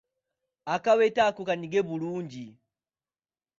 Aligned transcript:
Akaweta 0.73 1.21
ako 1.29 1.41
kanyige 1.47 1.79
bulungi. 1.87 2.45